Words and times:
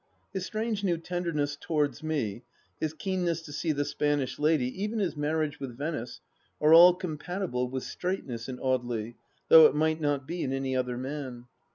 His 0.33 0.47
strange 0.47 0.83
new 0.83 0.97
tenderness 0.97 1.55
towards 1.55 2.01
me, 2.01 2.41
his 2.79 2.91
keenness 2.91 3.43
to 3.43 3.53
see 3.53 3.71
the 3.71 3.85
Spanish 3.85 4.39
lady, 4.39 4.83
even 4.83 4.97
his 4.97 5.15
marriage 5.15 5.59
with 5.59 5.77
Venice, 5.77 6.21
are 6.59 6.73
all 6.73 6.95
compatible 6.95 7.69
with 7.69 7.83
straightness, 7.83 8.49
in 8.49 8.57
Audely, 8.57 9.13
though 9.49 9.67
it 9.67 9.75
would 9.75 10.01
not 10.01 10.25
be 10.25 10.41
in 10.41 10.53
any 10.53 10.75
other 10.75 10.97
man. 10.97 11.45